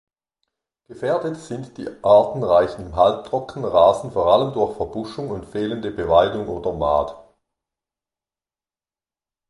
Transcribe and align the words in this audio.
Gefährdet 0.87 1.37
sind 1.37 1.77
die 1.77 1.87
artenreichen 2.03 2.95
Halbtrockenrasen 2.95 4.09
vor 4.09 4.33
allem 4.33 4.51
durch 4.51 4.75
Verbuschung 4.75 5.29
und 5.29 5.45
fehlende 5.45 5.91
Beweidung 5.91 6.47
oder 6.47 6.73
Mahd. 6.73 7.15